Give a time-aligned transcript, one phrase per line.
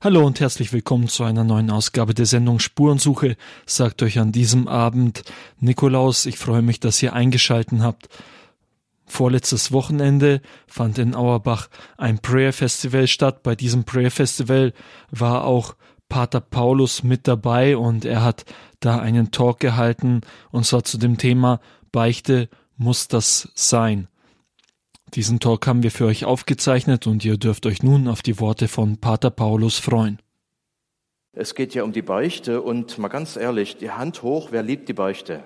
[0.00, 3.36] Hallo und herzlich willkommen zu einer neuen Ausgabe der Sendung Spurensuche.
[3.66, 5.24] Sagt euch an diesem Abend
[5.58, 8.08] Nikolaus, ich freue mich, dass ihr eingeschalten habt.
[9.06, 11.66] Vorletztes Wochenende fand in Auerbach
[11.96, 13.42] ein Prayer Festival statt.
[13.42, 14.72] Bei diesem Prayer Festival
[15.10, 15.74] war auch
[16.08, 18.44] Pater Paulus mit dabei und er hat
[18.78, 20.20] da einen Talk gehalten
[20.52, 21.58] und zwar zu dem Thema
[21.90, 24.06] Beichte muss das sein.
[25.14, 28.68] Diesen Talk haben wir für euch aufgezeichnet und ihr dürft euch nun auf die Worte
[28.68, 30.20] von Pater Paulus freuen.
[31.32, 34.88] Es geht ja um die Beichte und mal ganz ehrlich, die Hand hoch, wer liebt
[34.88, 35.44] die Beichte?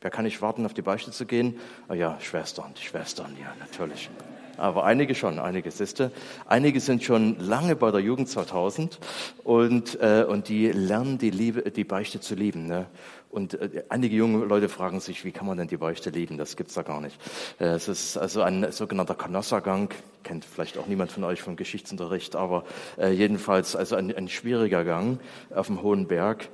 [0.00, 1.58] Wer kann nicht warten, auf die Beichte zu gehen?
[1.88, 4.10] Ah ja, Schwestern, die Schwestern, ja, natürlich.
[4.56, 6.10] Aber einige schon, einige siehste.
[6.46, 8.98] Einige sind schon lange bei der Jugend 2000
[9.42, 12.66] und, äh, und die lernen die Liebe, die Beichte zu lieben.
[12.66, 12.86] Ne?
[13.34, 16.38] Und äh, einige junge Leute fragen sich, wie kann man denn die Beichte lieben?
[16.38, 17.18] Das gibt's da gar nicht.
[17.58, 19.92] Äh, es ist also ein sogenannter Canossa-Gang.
[20.22, 22.64] Kennt vielleicht auch niemand von euch vom Geschichtsunterricht, aber
[22.96, 25.18] äh, jedenfalls also ein, ein schwieriger Gang
[25.52, 26.48] auf dem hohen Berg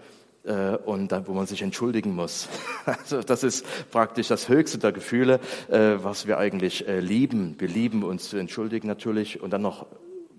[0.44, 2.48] äh, und dann, wo man sich entschuldigen muss.
[2.86, 5.38] Also das ist praktisch das höchste der Gefühle,
[5.68, 7.56] äh, was wir eigentlich äh, lieben.
[7.58, 9.86] Wir lieben uns zu entschuldigen natürlich und dann noch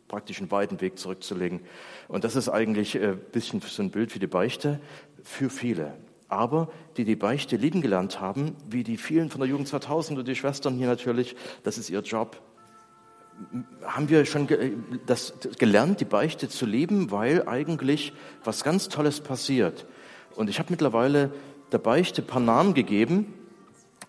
[0.07, 1.61] praktisch einen weiten Weg zurückzulegen.
[2.07, 4.81] Und das ist eigentlich ein bisschen so ein Bild für die Beichte
[5.23, 5.93] für viele.
[6.27, 10.27] Aber die die Beichte lieben gelernt haben, wie die vielen von der Jugend 2000 und
[10.27, 12.41] die Schwestern hier natürlich, das ist ihr Job,
[13.83, 14.47] haben wir schon
[15.05, 19.85] das gelernt, die Beichte zu lieben, weil eigentlich was ganz Tolles passiert.
[20.35, 21.31] Und ich habe mittlerweile
[21.71, 23.33] der Beichte ein paar Namen gegeben.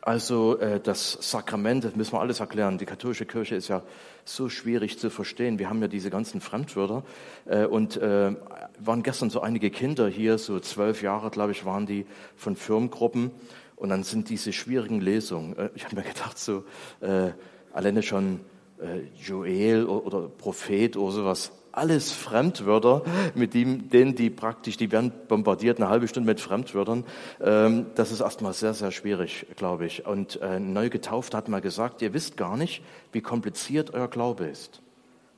[0.01, 2.77] Also äh, das Sakrament, das müssen wir alles erklären.
[2.77, 3.83] Die katholische Kirche ist ja
[4.25, 5.61] so schwierig zu verstehen.
[5.61, 7.05] Wir haben ja diese ganzen Fremdwörter.
[7.45, 8.35] Äh, und äh,
[8.81, 13.31] waren gestern so einige Kinder hier, so zwölf Jahre, glaube ich, waren die von Firmengruppen.
[13.77, 15.57] Und dann sind diese schwierigen Lesungen.
[15.57, 16.65] Äh, ich habe mir gedacht, so
[17.01, 17.31] äh,
[17.73, 18.41] alleine schon
[19.21, 23.03] Joel oder Prophet oder sowas, alles Fremdwörter,
[23.35, 27.05] mit denen die praktisch, die werden bombardiert eine halbe Stunde mit Fremdwörtern.
[27.41, 30.07] Ähm, das ist erstmal sehr, sehr schwierig, glaube ich.
[30.07, 32.83] Und äh, neu getauft hat mal gesagt, ihr wisst gar nicht,
[33.13, 34.83] wie kompliziert euer Glaube ist.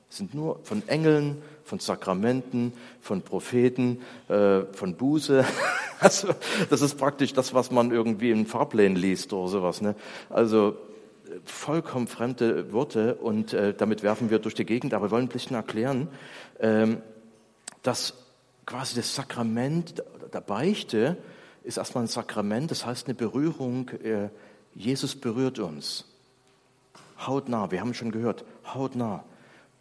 [0.09, 5.45] Es sind nur von Engeln, von Sakramenten, von Propheten, äh, von Buße.
[6.01, 6.27] Also
[6.69, 9.81] das ist praktisch das, was man irgendwie in Fahrplänen liest oder sowas.
[9.81, 9.95] Ne?
[10.29, 10.75] Also
[11.43, 15.29] vollkommen fremde Worte und äh, damit werfen wir durch die Gegend, aber wir wollen ein
[15.29, 16.07] bisschen erklären,
[16.59, 17.01] ähm,
[17.83, 18.13] dass
[18.65, 20.03] quasi das Sakrament
[20.33, 21.17] der Beichte
[21.63, 24.29] ist erstmal ein Sakrament, das heißt eine Berührung, äh,
[24.73, 26.05] Jesus berührt uns.
[27.25, 29.23] Hautnah, wir haben schon gehört, hautnah.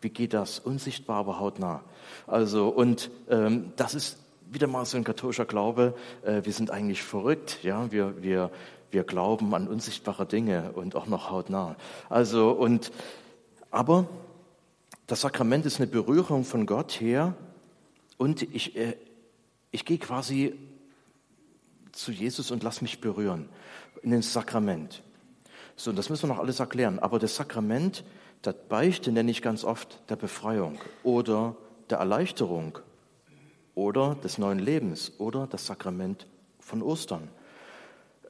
[0.00, 0.59] Wie geht das?
[0.59, 1.82] Unsichtbar, aber hautnah.
[2.26, 4.19] Also, und ähm, das ist
[4.50, 8.50] wieder mal so ein katholischer Glaube, äh, wir sind eigentlich verrückt, ja, wir, wir,
[8.94, 11.77] wir glauben an unsichtbare Dinge und auch noch hautnah.
[12.09, 12.93] Also, und,
[13.71, 14.06] aber
[15.06, 17.34] das Sakrament ist eine Berührung von Gott her
[18.16, 18.97] und ich, äh,
[19.71, 20.54] ich gehe quasi
[21.93, 23.49] zu Jesus und lass mich berühren
[24.03, 25.03] in den Sakrament.
[25.77, 26.99] So, und das müssen wir noch alles erklären.
[26.99, 28.04] Aber das Sakrament,
[28.43, 31.56] das Beichte nenne ich ganz oft der Befreiung oder
[31.91, 32.78] der Erleichterung
[33.75, 36.27] oder des neuen Lebens oder das Sakrament
[36.60, 37.28] von Ostern.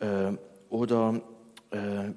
[0.00, 0.32] Äh,
[0.74, 1.20] oder
[1.70, 2.10] äh,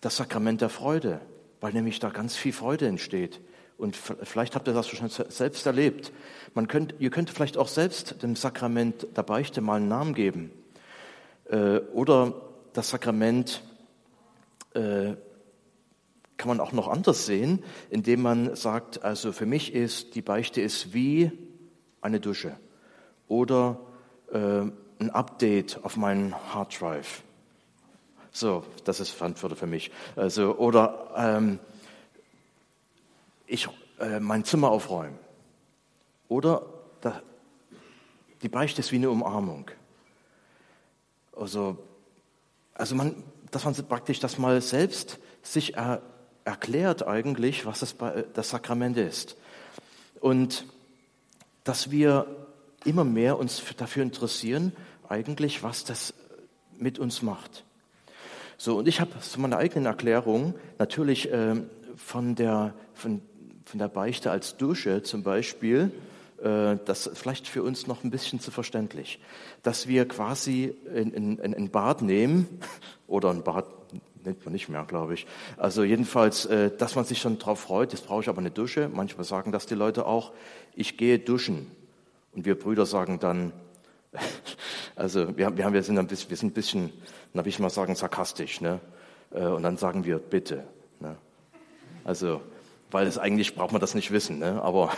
[0.00, 1.20] das Sakrament der Freude,
[1.60, 3.40] weil nämlich da ganz viel Freude entsteht.
[3.78, 6.12] Und vielleicht habt ihr das schon selbst erlebt.
[6.52, 10.50] Man könnt, ihr könnt vielleicht auch selbst dem Sakrament der Beichte mal einen Namen geben.
[11.44, 12.34] Äh, oder
[12.72, 13.62] das Sakrament
[14.74, 15.14] äh,
[16.36, 20.60] kann man auch noch anders sehen, indem man sagt, also für mich ist die Beichte
[20.60, 21.30] ist wie
[22.00, 22.56] eine Dusche
[23.28, 23.78] oder
[24.32, 24.38] äh,
[24.98, 27.22] ein Update auf meinen Harddrive
[28.32, 29.90] so, das ist Frankfurter für mich.
[30.16, 31.58] Also, oder ähm,
[33.46, 33.68] ich
[34.00, 35.18] äh, mein Zimmer aufräumen.
[36.28, 36.64] Oder
[37.02, 37.20] da,
[38.40, 39.70] die Beichte ist wie eine Umarmung.
[41.36, 41.76] Also,
[42.72, 46.00] also man, dass man praktisch das mal selbst sich er,
[46.44, 47.96] erklärt eigentlich, was das,
[48.32, 49.36] das Sakrament ist.
[50.20, 50.66] Und
[51.64, 52.26] dass wir
[52.84, 54.72] immer mehr uns dafür interessieren,
[55.08, 56.14] eigentlich, was das
[56.78, 57.64] mit uns macht.
[58.64, 61.56] So, und ich habe zu meiner eigenen Erklärung natürlich äh,
[61.96, 63.20] von, der, von,
[63.64, 65.90] von der Beichte als Dusche zum Beispiel,
[66.40, 69.18] äh, das vielleicht für uns noch ein bisschen zu verständlich,
[69.64, 72.60] dass wir quasi ein Bad nehmen
[73.08, 73.66] oder ein Bad
[74.24, 75.26] nennt man nicht mehr, glaube ich.
[75.56, 78.88] Also jedenfalls, äh, dass man sich schon darauf freut, jetzt brauche ich aber eine Dusche.
[78.94, 80.30] Manchmal sagen das die Leute auch,
[80.76, 81.66] ich gehe duschen.
[82.30, 83.52] Und wir Brüder sagen dann,
[84.96, 86.92] also wir, wir, haben, wir, sind, ein bisschen, wir sind ein bisschen,
[87.34, 88.60] darf ich mal sagen, sarkastisch.
[88.60, 88.80] Ne?
[89.32, 90.64] Äh, und dann sagen wir bitte.
[91.00, 91.16] Ne?
[92.04, 92.40] Also
[92.92, 94.62] weil es eigentlich braucht man das nicht wissen, ne?
[94.62, 94.92] aber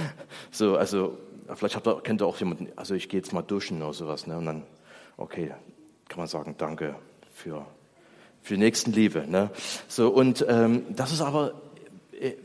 [0.50, 1.18] so, also
[1.54, 4.26] vielleicht habt ihr, kennt ihr auch jemanden, also ich gehe jetzt mal duschen oder sowas,
[4.26, 4.38] ne?
[4.38, 4.62] und dann,
[5.16, 5.52] okay,
[6.08, 6.96] kann man sagen, danke
[7.34, 7.66] für,
[8.40, 9.26] für Nächstenliebe.
[9.28, 9.50] Ne?
[9.88, 11.52] So, und ähm, das ist aber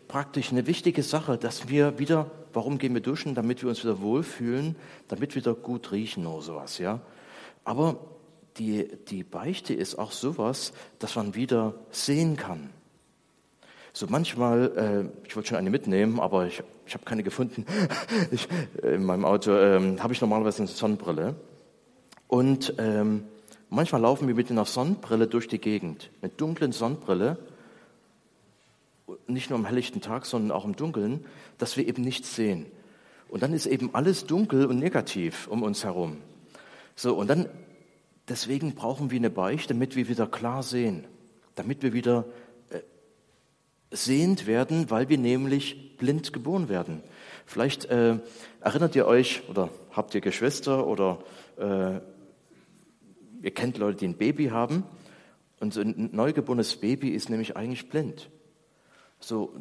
[0.07, 3.35] praktisch eine wichtige Sache, dass wir wieder, warum gehen wir duschen?
[3.35, 4.75] Damit wir uns wieder wohlfühlen,
[5.07, 6.99] damit wir wieder gut riechen oder sowas, ja.
[7.63, 7.99] Aber
[8.57, 12.69] die, die Beichte ist auch sowas, dass man wieder sehen kann.
[13.93, 17.65] So manchmal, äh, ich wollte schon eine mitnehmen, aber ich, ich habe keine gefunden.
[18.31, 18.47] ich,
[18.83, 21.35] in meinem Auto ähm, habe ich normalerweise eine Sonnenbrille.
[22.27, 23.23] Und ähm,
[23.69, 27.37] manchmal laufen wir mit einer Sonnenbrille durch die Gegend, mit dunklen Sonnenbrille,
[29.27, 31.25] nicht nur am helllichten Tag, sondern auch im Dunkeln,
[31.57, 32.65] dass wir eben nichts sehen.
[33.27, 36.17] Und dann ist eben alles dunkel und negativ um uns herum.
[36.95, 37.47] So, und dann,
[38.27, 41.05] deswegen brauchen wir eine Beichte, damit wir wieder klar sehen,
[41.55, 42.25] damit wir wieder
[43.91, 47.01] sehend werden, weil wir nämlich blind geboren werden.
[47.45, 48.19] Vielleicht äh,
[48.61, 51.19] erinnert ihr euch oder habt ihr Geschwister oder
[51.57, 51.99] äh,
[53.41, 54.83] ihr kennt Leute, die ein Baby haben.
[55.59, 58.29] Und so ein neugeborenes Baby ist nämlich eigentlich blind.
[59.19, 59.53] So,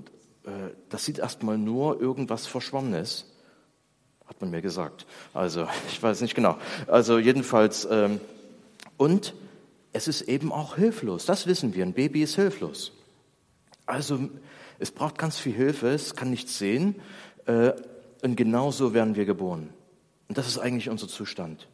[0.45, 0.51] äh,
[0.89, 3.27] das sieht erstmal nur irgendwas Verschwommenes,
[4.27, 5.07] hat man mir gesagt.
[5.35, 6.57] Also ich weiß nicht genau.
[6.87, 8.21] Also jedenfalls ähm,
[8.97, 9.35] und
[9.93, 11.25] es ist eben auch hilflos.
[11.27, 11.85] Das wissen wir.
[11.85, 12.93] Ein Baby ist hilflos.
[13.87, 14.29] Also
[14.79, 16.97] es braucht ganz viel Hilfe, es kann nichts sehen
[17.47, 17.73] äh,
[18.23, 19.71] und genauso werden wir geboren.
[20.29, 21.69] Und das ist eigentlich unser Zustand,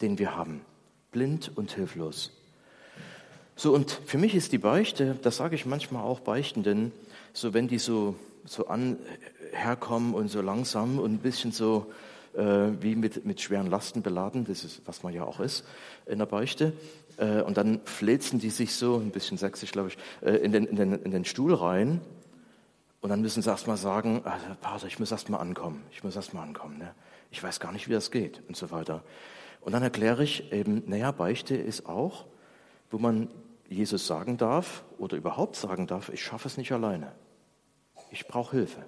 [0.00, 0.62] den wir haben,
[1.12, 2.32] blind und hilflos.
[3.56, 6.92] So, und für mich ist die Beichte, das sage ich manchmal auch Beichtenden,
[7.32, 8.98] so wenn die so, so an,
[9.52, 11.86] herkommen und so langsam und ein bisschen so
[12.34, 15.64] äh, wie mit, mit schweren Lasten beladen, das ist, was man ja auch ist
[16.06, 16.72] in der Beichte,
[17.16, 20.66] äh, und dann fläzen die sich so, ein bisschen sächsisch, glaube ich, äh, in, den,
[20.66, 22.00] in, den, in den Stuhl rein.
[23.00, 25.82] Und dann müssen sie erstmal sagen, also, Pater, ich muss erstmal ankommen.
[25.92, 26.78] Ich muss erstmal ankommen.
[26.78, 26.92] Ne?
[27.30, 29.04] Ich weiß gar nicht, wie das geht und so weiter.
[29.60, 32.24] Und dann erkläre ich eben, naja, Beichte ist auch,
[32.90, 33.28] wo man
[33.68, 37.12] Jesus sagen darf oder überhaupt sagen darf, ich schaffe es nicht alleine.
[38.10, 38.84] Ich brauche Hilfe.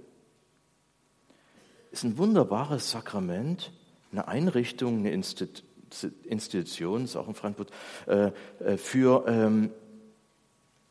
[1.90, 3.72] Ist ein wunderbares Sakrament,
[4.12, 7.70] eine Einrichtung, eine Institution ist auch in Frankfurt,
[8.06, 8.30] äh,
[8.60, 9.70] äh, für, ähm,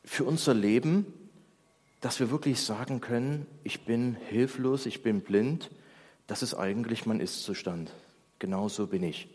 [0.04, 1.14] für unser Leben,
[2.02, 5.72] dass wir wirklich sagen können, ich bin hilflos, ich bin blind,
[6.28, 7.92] das ist eigentlich mein Ist-Zustand.
[8.40, 9.28] Genauso bin ich.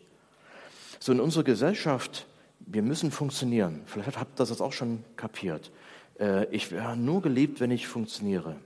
[0.98, 2.26] So in unserer Gesellschaft,
[2.60, 3.82] wir müssen funktionieren.
[3.86, 5.72] Vielleicht habt ihr das auch schon kapiert.
[6.18, 8.56] Äh, ich wäre nur geliebt, wenn ich funktioniere.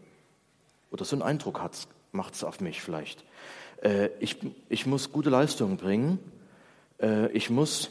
[0.90, 1.60] Oder so einen Eindruck
[2.12, 3.24] macht es auf mich vielleicht.
[4.20, 4.38] Ich,
[4.70, 6.18] ich muss gute Leistungen bringen,
[7.00, 7.90] äh, ich muss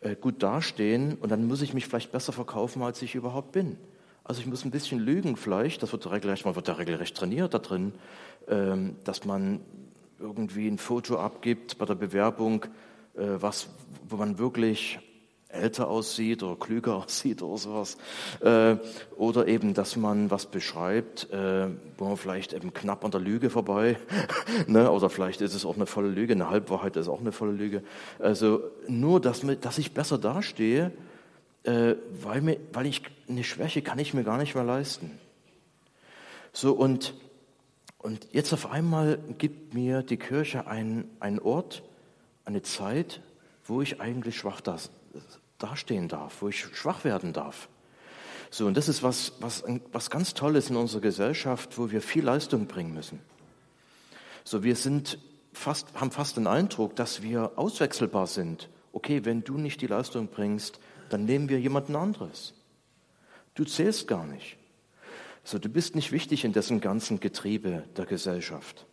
[0.00, 3.78] äh, gut dastehen und dann muss ich mich vielleicht besser verkaufen, als ich überhaupt bin.
[4.24, 7.54] Also ich muss ein bisschen lügen vielleicht, das wird regelrecht, man wird da regelrecht trainiert
[7.54, 7.92] da drin,
[8.48, 9.60] ähm, dass man
[10.18, 12.64] irgendwie ein Foto abgibt bei der Bewerbung,
[13.14, 13.68] äh, was,
[14.08, 14.98] wo man wirklich
[15.48, 17.96] älter aussieht oder klüger aussieht oder sowas.
[18.40, 18.76] Äh,
[19.16, 23.50] oder eben, dass man was beschreibt, äh, wo man vielleicht eben knapp an der Lüge
[23.50, 23.98] vorbei,
[24.66, 24.90] ne?
[24.90, 27.82] oder vielleicht ist es auch eine volle Lüge, eine Halbwahrheit ist auch eine volle Lüge.
[28.18, 29.42] Also nur, dass,
[29.78, 30.92] ich besser dastehe,
[31.64, 35.18] äh, weil, weil ich eine Schwäche kann ich mir gar nicht mehr leisten.
[36.52, 37.14] So und,
[37.98, 41.82] und jetzt auf einmal gibt mir die Kirche einen, einen Ort,
[42.46, 43.20] eine Zeit,
[43.64, 44.78] wo ich eigentlich schwach da,
[45.66, 47.68] dastehen darf, wo ich schwach werden darf.
[48.50, 52.24] So, und das ist was, was, was ganz Tolles in unserer Gesellschaft, wo wir viel
[52.24, 53.20] Leistung bringen müssen.
[54.44, 55.18] So, wir sind
[55.52, 58.68] fast, haben fast den Eindruck, dass wir auswechselbar sind.
[58.92, 60.78] Okay, wenn du nicht die Leistung bringst,
[61.10, 62.54] dann nehmen wir jemanden anderes.
[63.54, 64.56] Du zählst gar nicht.
[65.42, 68.86] So, du bist nicht wichtig in dessen ganzen Getriebe der Gesellschaft.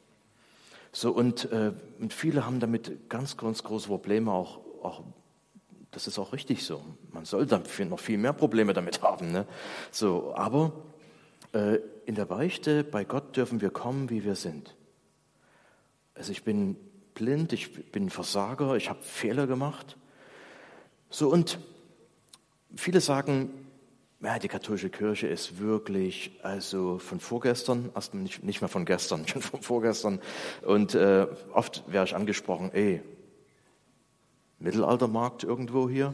[0.91, 5.03] So, und, äh, und viele haben damit ganz, ganz große Probleme, auch, auch
[5.93, 6.83] das ist auch richtig so.
[7.11, 9.31] Man soll dann noch viel mehr Probleme damit haben.
[9.31, 9.47] Ne?
[9.91, 10.73] So, aber
[11.53, 14.75] äh, in der Beichte bei Gott dürfen wir kommen, wie wir sind.
[16.15, 16.75] Also ich bin
[17.13, 19.97] blind, ich bin Versager, ich habe Fehler gemacht.
[21.09, 21.59] So und
[22.75, 23.51] viele sagen,
[24.21, 29.27] ja, die katholische Kirche ist wirklich also von vorgestern, erst nicht, nicht mehr von gestern,
[29.27, 30.19] schon von vorgestern.
[30.61, 33.01] Und äh, oft wäre ich angesprochen, ey,
[34.63, 36.13] Mittelaltermarkt irgendwo hier.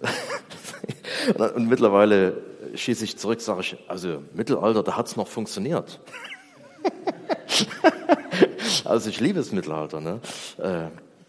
[1.54, 2.42] Und mittlerweile
[2.74, 6.00] schieße ich zurück, sage ich, also Mittelalter, da hat es noch funktioniert.
[8.84, 10.00] also ich liebe das Mittelalter.
[10.00, 10.20] Ne?
[10.58, 10.88] Äh,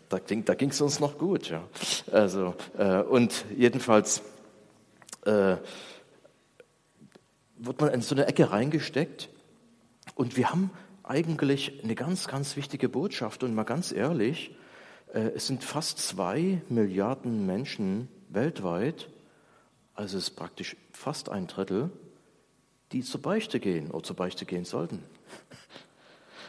[0.10, 1.50] da, ging es uns noch gut.
[1.50, 1.64] Ja.
[2.12, 4.22] Also, äh, und jedenfalls,
[5.26, 5.58] äh,
[7.58, 9.30] wird man in so eine Ecke reingesteckt.
[10.16, 10.72] Und wir haben
[11.04, 13.44] eigentlich eine ganz, ganz wichtige Botschaft.
[13.44, 14.56] Und mal ganz ehrlich,
[15.14, 19.10] es sind fast zwei Milliarden Menschen weltweit,
[19.94, 21.90] also es ist praktisch fast ein Drittel,
[22.92, 25.04] die zur Beichte gehen oder zur Beichte gehen sollten.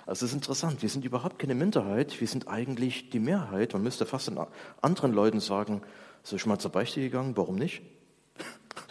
[0.08, 3.74] Also es ist interessant, wir sind überhaupt keine Minderheit, wir sind eigentlich die Mehrheit.
[3.74, 4.40] Man müsste fast den
[4.80, 5.82] anderen Leuten sagen,
[6.22, 7.82] so ich mal zur Beichte gegangen, warum nicht?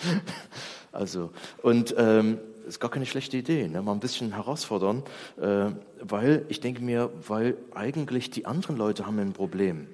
[0.92, 1.32] also,
[1.64, 3.82] und ähm, ist gar keine schlechte Idee, ne?
[3.82, 5.04] mal ein bisschen herausfordern,
[5.40, 5.72] äh,
[6.02, 9.88] weil ich denke mir, weil eigentlich die anderen Leute haben ein Problem.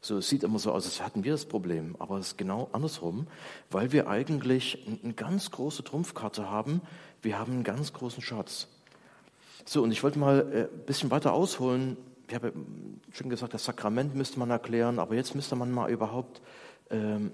[0.00, 2.68] So, es sieht immer so aus, als hätten wir das Problem, aber es ist genau
[2.72, 3.28] andersrum,
[3.70, 6.80] weil wir eigentlich eine ganz große Trumpfkarte haben,
[7.22, 8.66] wir haben einen ganz großen Schatz.
[9.64, 11.96] So, und ich wollte mal äh, ein bisschen weiter ausholen.
[12.28, 12.52] Ich habe
[13.12, 16.42] schon gesagt, das Sakrament müsste man erklären, aber jetzt müsste man mal überhaupt
[16.90, 17.30] ähm,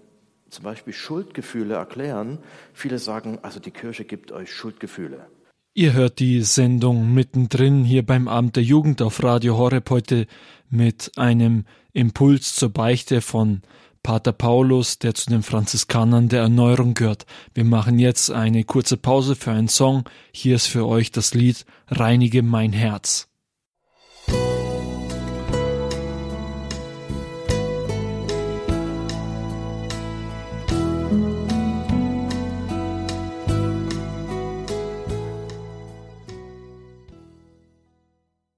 [0.50, 2.38] zum Beispiel Schuldgefühle erklären.
[2.72, 5.26] Viele sagen, also die Kirche gibt euch Schuldgefühle.
[5.74, 10.26] Ihr hört die Sendung mittendrin hier beim Abend der Jugend auf Radio Horeb heute
[10.70, 13.62] mit einem Impuls zur Beichte von
[14.02, 17.26] Pater Paulus, der zu den Franziskanern der Erneuerung gehört.
[17.54, 20.04] Wir machen jetzt eine kurze Pause für einen Song.
[20.32, 23.27] Hier ist für euch das Lied Reinige mein Herz.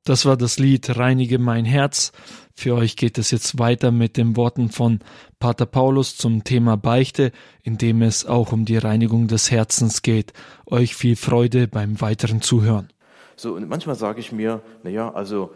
[0.05, 2.13] Das war das Lied Reinige mein Herz.
[2.55, 5.01] Für euch geht es jetzt weiter mit den Worten von
[5.39, 10.33] Pater Paulus zum Thema Beichte, in dem es auch um die Reinigung des Herzens geht.
[10.67, 12.89] Euch viel Freude beim weiteren Zuhören.
[13.37, 15.51] So, und manchmal sage ich mir, naja, also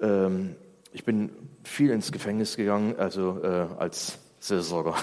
[0.00, 0.56] ähm,
[0.92, 1.30] ich bin
[1.62, 4.96] viel ins Gefängnis gegangen, also äh, als Seelsorger.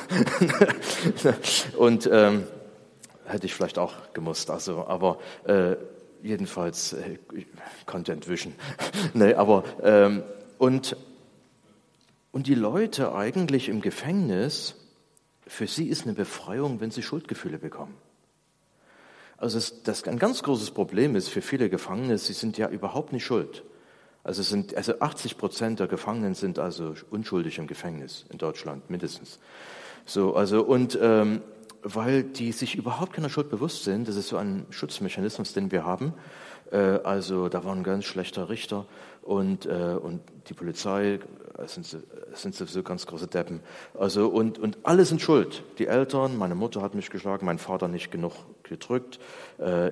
[1.77, 2.43] und ähm,
[3.25, 5.75] hätte ich vielleicht auch gemusst, also, aber äh,
[6.23, 7.17] jedenfalls äh,
[7.85, 8.55] konnte entwischen.
[9.13, 10.23] nee, aber ähm,
[10.57, 10.95] und
[12.31, 14.75] und die Leute eigentlich im Gefängnis,
[15.45, 17.95] für sie ist eine Befreiung, wenn sie Schuldgefühle bekommen.
[19.37, 23.11] Also das, das ein ganz großes Problem ist für viele Gefangene, sie sind ja überhaupt
[23.11, 23.63] nicht schuld.
[24.23, 29.39] Also, sind, also 80 Prozent der Gefangenen sind also unschuldig im Gefängnis in Deutschland mindestens.
[30.05, 31.41] So, also und ähm,
[31.83, 34.07] weil die sich überhaupt keiner Schuld bewusst sind.
[34.07, 36.13] Das ist so ein Schutzmechanismus, den wir haben.
[36.71, 38.85] Äh, also da war ein ganz schlechter Richter
[39.21, 41.19] und, äh, und die Polizei
[41.57, 41.85] äh, sind,
[42.33, 43.59] sind sowieso ganz große Deppen.
[43.97, 45.63] Also und, und alle sind schuld.
[45.77, 48.33] Die Eltern, meine Mutter hat mich geschlagen, mein Vater nicht genug
[48.63, 49.19] gedrückt.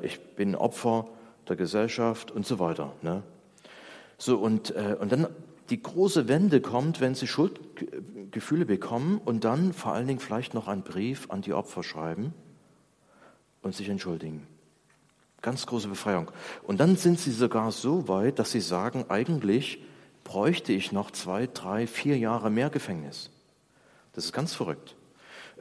[0.04, 1.10] Ich bin Opfer
[1.50, 2.94] der Gesellschaft und so weiter.
[3.02, 3.24] Ne?
[4.18, 5.28] So und, und dann
[5.70, 10.68] die große Wende kommt, wenn sie Schuldgefühle bekommen und dann vor allen Dingen vielleicht noch
[10.68, 12.34] einen Brief an die Opfer schreiben
[13.62, 14.48] und sich entschuldigen.
[15.42, 16.32] Ganz große Befreiung.
[16.64, 19.82] Und dann sind sie sogar so weit, dass sie sagen, eigentlich
[20.24, 23.30] bräuchte ich noch zwei, drei, vier Jahre mehr Gefängnis.
[24.14, 24.96] Das ist ganz verrückt,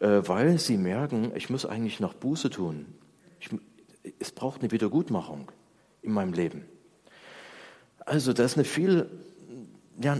[0.01, 2.87] äh, weil sie merken, ich muss eigentlich noch Buße tun.
[3.41, 3.51] Ich,
[4.19, 5.53] es braucht eine Wiedergutmachung
[6.03, 6.65] in meinem Leben.
[8.05, 9.09] Also da ist eine viel
[10.03, 10.19] ja,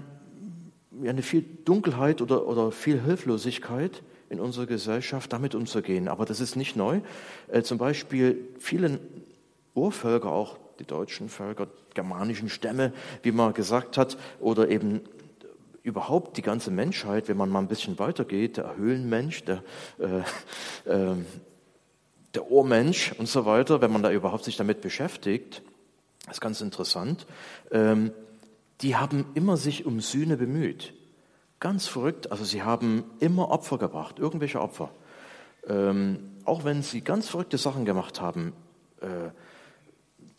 [1.05, 6.09] eine viel Dunkelheit oder, oder viel Hilflosigkeit in unserer Gesellschaft, damit umzugehen.
[6.09, 7.01] Aber das ist nicht neu.
[7.49, 9.01] Äh, zum Beispiel viele
[9.75, 12.93] Urvölker, auch die deutschen Völker, germanischen Stämme,
[13.23, 15.01] wie man gesagt hat, oder eben
[15.83, 19.63] überhaupt die ganze Menschheit, wenn man mal ein bisschen weitergeht, der Höhlenmensch, der,
[19.99, 20.19] äh,
[20.91, 21.17] äh,
[22.35, 25.63] der Ohrmensch und so weiter, wenn man da überhaupt sich damit beschäftigt,
[26.31, 27.27] ist ganz interessant.
[27.71, 28.13] Ähm,
[28.81, 30.95] die haben immer sich um Sühne bemüht.
[31.61, 34.91] Ganz verrückt, also sie haben immer Opfer gebracht, irgendwelche Opfer.
[35.67, 38.53] Ähm, auch wenn sie ganz verrückte Sachen gemacht haben,
[39.01, 39.31] äh,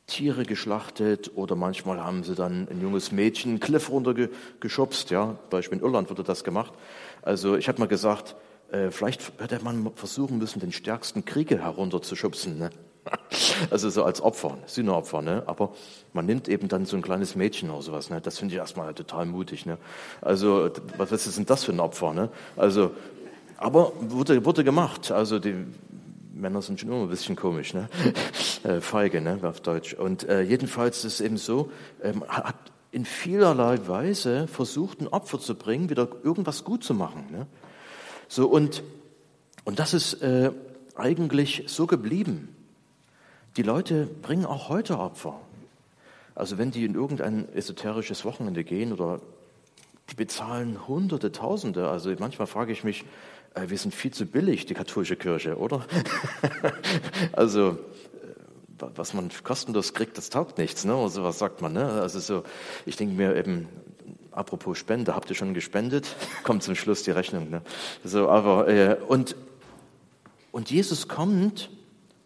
[0.08, 5.78] Tiere geschlachtet oder manchmal haben sie dann ein junges Mädchen einen Cliff runtergeschubst, ja, Beispiel
[5.78, 6.74] in Irland wurde das gemacht.
[7.22, 8.36] Also ich habe mal gesagt,
[8.72, 12.58] äh, vielleicht hätte man versuchen müssen, den stärksten Krieger herunterzuschubsen.
[12.58, 12.72] Ne?
[13.72, 15.44] Also so als Opfer, Sühneopfer, ne?
[15.46, 15.74] Aber
[16.14, 18.22] man nimmt eben dann so ein kleines Mädchen oder sowas, ne?
[18.22, 19.78] Das finde ich erstmal total mutig, ne?
[20.22, 22.30] Also, was ist denn das für ein Opfer, ne?
[22.56, 22.92] Also,
[23.58, 25.12] aber wurde, wurde gemacht.
[25.12, 25.56] Also die
[26.34, 27.90] Männer sind schon immer ein bisschen komisch, ne?
[28.62, 29.40] Äh, feige, ne?
[29.44, 29.94] Auf Deutsch.
[29.94, 31.72] Und äh, jedenfalls ist es eben so,
[32.04, 32.56] ähm, hat
[32.92, 37.48] in vielerlei Weise versucht, ein Opfer zu bringen, wieder irgendwas gut zu machen, ne?
[38.28, 38.84] So und
[39.64, 40.52] und das ist äh,
[40.96, 42.56] eigentlich so geblieben.
[43.60, 45.38] Die Leute bringen auch heute Opfer.
[46.34, 49.20] Also wenn die in irgendein esoterisches Wochenende gehen oder
[50.10, 51.90] die bezahlen Hunderte, Tausende.
[51.90, 53.04] Also manchmal frage ich mich,
[53.56, 55.86] äh, wir sind viel zu billig, die katholische Kirche, oder?
[57.34, 57.78] also
[58.96, 60.96] was man kostenlos kriegt, das taugt nichts, ne?
[60.96, 61.86] Oder sowas sagt man, ne?
[61.86, 62.44] Also so,
[62.86, 63.68] ich denke mir eben,
[64.32, 66.16] apropos Spende, habt ihr schon gespendet?
[66.44, 67.62] Kommt zum Schluss die Rechnung, ne?
[68.06, 69.36] So, aber, äh, und,
[70.54, 71.70] und Jesus kommt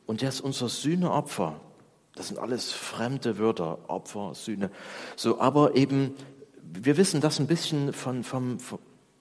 [0.06, 1.60] und ist unser Sühneopfer.
[2.16, 4.70] Das sind alles fremde Wörter, Opfer, Sühne.
[5.16, 6.14] So, aber eben,
[6.62, 8.58] wir wissen das ein bisschen von, vom,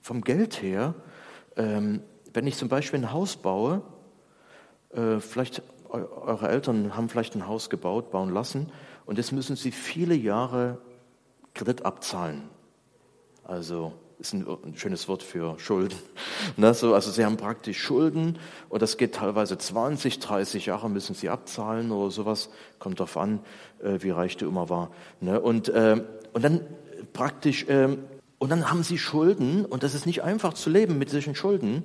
[0.00, 0.94] vom Geld her.
[1.56, 2.02] Ähm,
[2.34, 3.82] wenn ich zum Beispiel ein Haus baue,
[4.90, 8.70] äh, vielleicht eure Eltern haben vielleicht ein Haus gebaut, bauen lassen
[9.04, 10.78] und jetzt müssen sie viele Jahre
[11.54, 12.48] Kredit abzahlen.
[13.44, 15.98] Also ist ein, ein schönes Wort für Schulden.
[16.56, 18.38] Ne, so, also sie haben praktisch Schulden
[18.68, 22.50] und das geht teilweise 20, 30 Jahre müssen sie abzahlen oder sowas.
[22.78, 23.40] Kommt darauf an,
[23.82, 24.90] äh, wie reich die immer war.
[25.20, 26.02] Ne, und, äh,
[26.32, 26.60] und dann
[27.12, 27.96] praktisch, äh,
[28.38, 31.84] und dann haben sie Schulden und das ist nicht einfach zu leben mit solchen Schulden.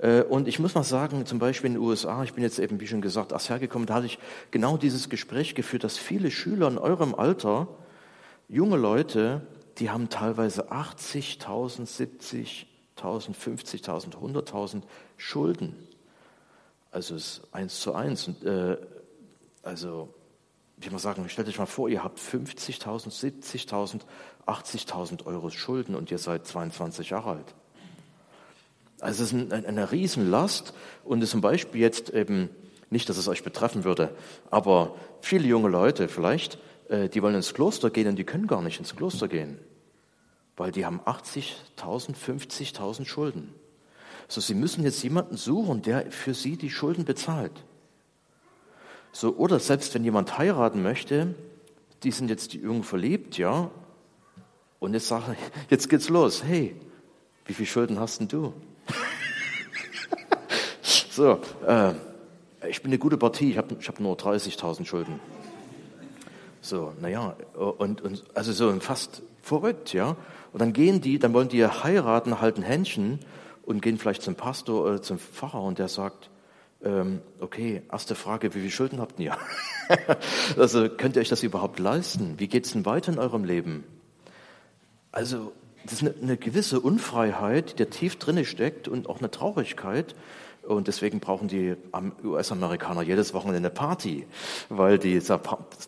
[0.00, 2.80] Äh, und ich muss mal sagen, zum Beispiel in den USA, ich bin jetzt eben,
[2.80, 4.18] wie schon gesagt, erst hergekommen, da hatte ich
[4.50, 7.68] genau dieses Gespräch geführt, dass viele Schüler in eurem Alter,
[8.48, 9.42] junge Leute,
[9.78, 12.66] die haben teilweise 80.000, 70.000,
[13.34, 14.82] 50.000, 100.000
[15.16, 15.74] Schulden.
[16.90, 18.28] Also es ist eins zu eins.
[18.28, 18.76] Und, äh,
[19.62, 20.12] also,
[20.76, 24.00] wie man sagen, stellt euch mal vor, ihr habt 50.000, 70.000,
[24.46, 27.54] 80.000 Euro Schulden und ihr seid 22 Jahre alt.
[29.00, 30.74] Also es ist eine, eine Riesenlast
[31.04, 32.50] und zum Beispiel jetzt eben,
[32.90, 34.14] nicht, dass es euch betreffen würde,
[34.50, 36.58] aber viele junge Leute vielleicht,
[36.92, 39.58] die wollen ins Kloster gehen und die können gar nicht ins Kloster gehen,
[40.56, 43.54] weil die haben 80.000, 50.000 Schulden.
[44.28, 47.52] So, sie müssen jetzt jemanden suchen, der für sie die Schulden bezahlt.
[49.12, 51.34] So, oder selbst wenn jemand heiraten möchte,
[52.02, 53.70] die sind jetzt die Jungen verliebt, ja,
[54.80, 55.36] und jetzt sage
[55.70, 56.42] jetzt geht's los.
[56.42, 56.76] Hey,
[57.46, 58.52] wie viele Schulden hast denn du?
[60.82, 61.92] so, äh,
[62.68, 65.20] ich bin eine gute Partie, ich habe ich hab nur 30.000 Schulden.
[66.64, 70.16] So, naja, und, und also so fast verrückt, ja.
[70.52, 73.18] Und dann gehen die, dann wollen die heiraten, halten Händchen
[73.64, 76.30] und gehen vielleicht zum Pastor oder zum Pfarrer und der sagt,
[76.84, 79.36] ähm, okay, erste Frage, wie viele Schulden habt ihr?
[80.56, 82.34] also könnt ihr euch das überhaupt leisten?
[82.38, 83.82] Wie geht's denn weiter in eurem Leben?
[85.10, 85.52] Also
[85.84, 90.14] das ist eine, eine gewisse Unfreiheit, die da tief drinne steckt und auch eine Traurigkeit.
[90.62, 91.74] Und deswegen brauchen die
[92.22, 94.26] US-Amerikaner jedes Wochenende eine Party,
[94.68, 95.40] weil die, das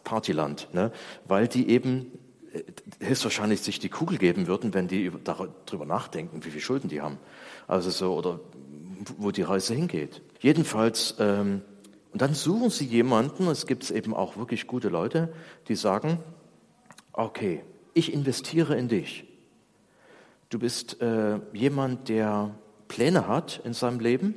[0.03, 0.91] Partyland, ne?
[1.27, 2.11] weil die eben
[2.53, 2.63] äh,
[3.07, 7.19] höchstwahrscheinlich sich die Kugel geben würden, wenn die darüber nachdenken, wie viel Schulden die haben.
[7.69, 8.41] Also so, oder
[9.19, 10.23] wo die Reise hingeht.
[10.41, 11.63] Jedenfalls, ähm,
[12.13, 15.33] und dann suchen sie jemanden, es gibt eben auch wirklich gute Leute,
[15.69, 16.19] die sagen,
[17.13, 19.25] okay, ich investiere in dich.
[20.49, 22.55] Du bist äh, jemand, der
[22.89, 24.35] Pläne hat in seinem Leben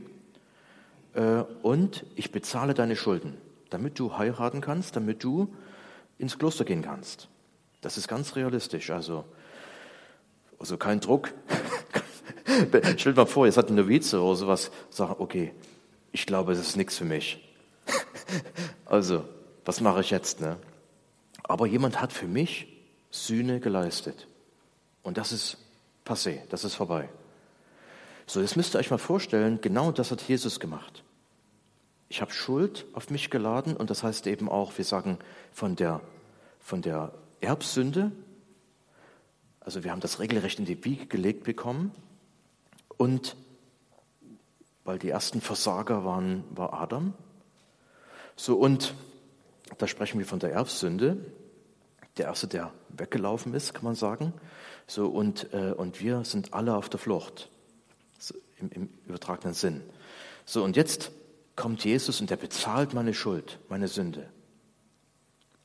[1.18, 3.38] äh, und ich bezahle deine Schulden,
[3.72, 5.54] damit du heiraten kannst, damit du
[6.20, 7.28] ins Kloster gehen kannst.
[7.82, 8.92] Das ist ganz realistisch.
[8.92, 9.26] Also,
[10.60, 11.34] also kein Druck.
[12.98, 15.54] Stell dir mal vor, jetzt hat ein Novize oder sowas, sagt, okay,
[16.12, 17.44] ich glaube, das ist nichts für mich.
[18.86, 19.26] also,
[19.66, 20.40] was mache ich jetzt?
[20.40, 20.58] Ne?
[21.44, 22.68] Aber jemand hat für mich
[23.10, 24.28] Sühne geleistet.
[25.02, 25.58] Und das ist
[26.06, 27.10] passé, das ist vorbei.
[28.28, 31.04] So, jetzt müsst ihr euch mal vorstellen, genau das hat Jesus gemacht.
[32.10, 35.20] Ich habe Schuld auf mich geladen und das heißt eben auch, wir sagen
[35.52, 36.02] von der,
[36.60, 38.12] von der Erbsünde,
[39.60, 41.92] also wir haben das regelrecht in die Wiege gelegt bekommen
[42.98, 43.36] und
[44.86, 47.14] weil die ersten Versager waren, war Adam.
[48.38, 48.96] So und
[49.78, 51.18] da sprechen wir von der Erbsünde.
[52.16, 54.34] Der erste, der weggelaufen ist, kann man sagen.
[54.88, 57.50] So, und, äh, und wir sind alle auf der Flucht,
[58.18, 59.84] so, im, im übertragenen Sinn.
[60.46, 61.12] So, und jetzt
[61.58, 64.30] kommt Jesus und er bezahlt meine Schuld, meine Sünde.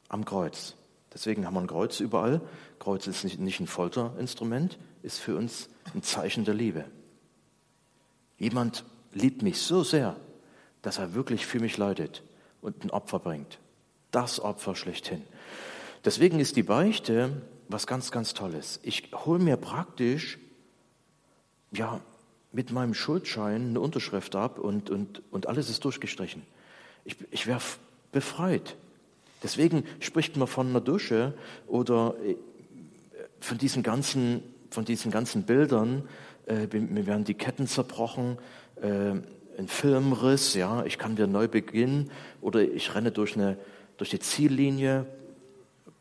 [0.09, 0.75] Am Kreuz.
[1.15, 2.41] Deswegen haben wir ein Kreuz überall.
[2.81, 6.87] Kreuz ist nicht, nicht ein Folterinstrument, ist für uns ein Zeichen der Liebe.
[8.39, 10.17] Jemand liebt mich so sehr,
[10.81, 12.25] dass er wirklich für mich leidet
[12.61, 13.59] und ein Opfer bringt.
[14.11, 15.23] Das Opfer schlechthin.
[16.05, 18.81] Deswegen ist die Beichte was ganz, ganz Tolles.
[18.83, 20.39] Ich hole mir praktisch
[21.71, 22.01] ja,
[22.53, 26.43] mit meinem Schuldschein eine Unterschrift ab und, und, und alles ist durchgestrichen.
[27.05, 27.61] Ich, ich wäre
[28.13, 28.77] befreit.
[29.43, 31.35] Deswegen spricht man von einer Dusche
[31.67, 32.37] oder äh,
[33.41, 36.09] von diesen ganzen, von diesen ganzen Bildern.
[36.47, 38.39] Äh, mir werden die Ketten zerbrochen,
[38.81, 39.15] äh,
[39.59, 42.11] ein Filmriss, ja, ich kann wieder neu beginnen
[42.41, 43.59] oder ich renne durch, eine,
[43.99, 45.07] durch die Ziellinie,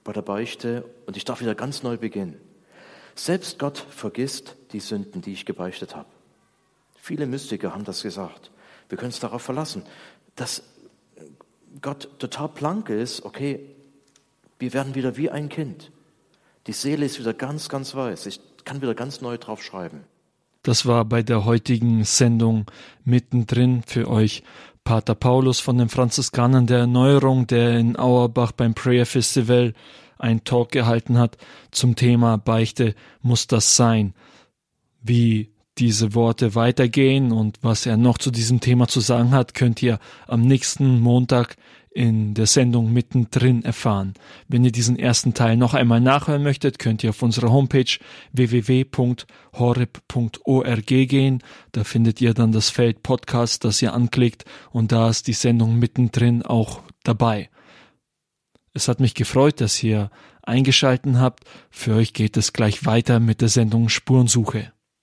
[0.03, 2.39] bei der Beichte und ich darf wieder ganz neu beginnen.
[3.15, 6.09] Selbst Gott vergisst die Sünden, die ich gebeichtet habe.
[7.01, 8.51] Viele Mystiker haben das gesagt.
[8.87, 9.81] Wir können uns darauf verlassen.
[10.35, 10.61] Das,
[11.81, 13.59] Gott total blank ist, okay,
[14.59, 15.91] wir werden wieder wie ein Kind.
[16.67, 18.27] Die Seele ist wieder ganz, ganz weiß.
[18.27, 20.01] Ich kann wieder ganz neu drauf schreiben.
[20.61, 22.69] Das war bei der heutigen Sendung
[23.03, 24.43] mittendrin für euch
[24.83, 29.73] Pater Paulus von den Franziskanern der Erneuerung, der in Auerbach beim Prayer Festival
[30.19, 31.37] einen Talk gehalten hat
[31.71, 34.13] zum Thema Beichte muss das sein.
[35.01, 39.81] Wie diese Worte weitergehen und was er noch zu diesem Thema zu sagen hat, könnt
[39.81, 41.55] ihr am nächsten Montag
[41.93, 44.13] in der Sendung mittendrin erfahren.
[44.47, 47.97] Wenn ihr diesen ersten Teil noch einmal nachhören möchtet, könnt ihr auf unsere Homepage
[48.31, 49.27] www.horeb.org
[50.85, 51.43] gehen.
[51.73, 55.79] Da findet ihr dann das Feld Podcast, das ihr anklickt und da ist die Sendung
[55.79, 57.49] mittendrin auch dabei.
[58.73, 60.09] Es hat mich gefreut, dass ihr
[60.43, 61.43] eingeschalten habt.
[61.69, 64.71] Für euch geht es gleich weiter mit der Sendung Spurensuche.